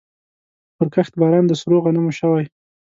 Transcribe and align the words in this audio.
پرکښت 0.77 1.13
باران 1.19 1.45
د 1.47 1.53
سرو 1.61 1.77
غنمو 1.83 2.11
شوی 2.19 2.45